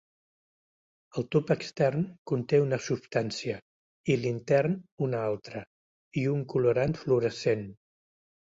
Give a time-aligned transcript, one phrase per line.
[1.21, 3.59] El tub extern conté una substància
[4.15, 5.63] i l'intern una altra
[6.25, 7.67] i un colorant fluorescent.